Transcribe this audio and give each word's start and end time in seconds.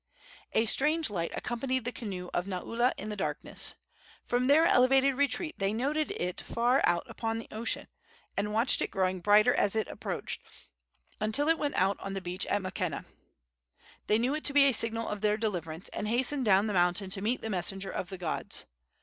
A 0.53 0.65
strange 0.65 1.11
light 1.11 1.31
accompanied 1.35 1.85
the 1.85 1.91
canoe 1.91 2.31
of 2.33 2.47
Naula 2.47 2.91
in 2.97 3.09
the 3.09 3.15
darkness. 3.15 3.75
From 4.25 4.47
their 4.47 4.65
elevated 4.65 5.13
retreat 5.13 5.59
they 5.59 5.73
noted 5.73 6.09
it 6.19 6.41
far 6.41 6.81
out 6.85 7.07
upon 7.07 7.37
the 7.37 7.47
ocean, 7.51 7.87
and 8.35 8.51
watched 8.51 8.81
it 8.81 8.89
growing 8.89 9.19
brighter 9.19 9.53
as 9.53 9.75
it 9.75 9.87
approached, 9.87 10.41
until 11.19 11.47
it 11.47 11.59
went 11.59 11.75
out 11.75 11.99
on 11.99 12.13
the 12.13 12.19
beach 12.19 12.47
at 12.47 12.63
Makena. 12.63 13.05
They 14.07 14.17
knew 14.17 14.33
it 14.33 14.43
to 14.45 14.53
be 14.53 14.65
the 14.65 14.73
signal 14.73 15.07
of 15.07 15.21
their 15.21 15.37
deliverance, 15.37 15.87
and 15.89 16.07
hastened 16.07 16.45
down 16.45 16.65
the 16.65 16.73
mountain 16.73 17.11
to 17.11 17.21
meet 17.21 17.41
the 17.41 17.51
messenger 17.51 17.91
of 17.91 18.09
the 18.09 18.17
gods. 18.17 18.65